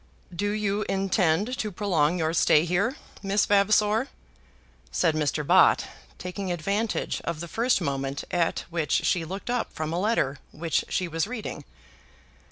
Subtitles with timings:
[0.35, 4.07] "Do you intend to prolong your stay here, Miss Vavasor?"
[4.91, 5.45] said Mr.
[5.45, 5.85] Bott,
[6.17, 10.85] taking advantage of the first moment at which she looked up from a letter which
[10.89, 11.65] she was reading.